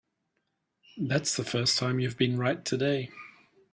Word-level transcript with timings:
That's 0.97 1.35
the 1.37 1.43
first 1.43 1.77
time 1.77 1.99
you've 1.99 2.17
been 2.17 2.39
right 2.39 2.65
today. 2.65 3.11